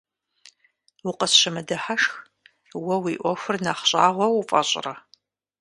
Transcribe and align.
Укъысщымыдыхьашх, 1.09 2.11
уэ 2.85 2.95
уи 3.03 3.13
ӏуэхур 3.21 3.57
нэхъ 3.63 3.83
щӏагъуэ 3.89 4.27
уфӏэщӏрэ? 4.37 4.93